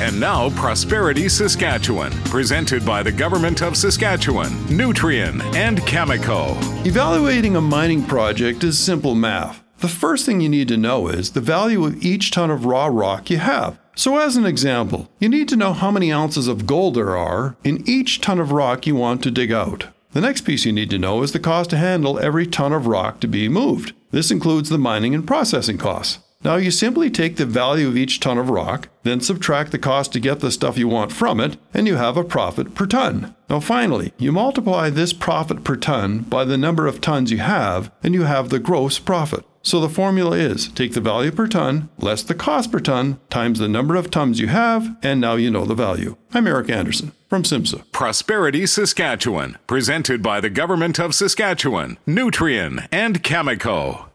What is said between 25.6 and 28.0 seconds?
costs. Now you simply take the value of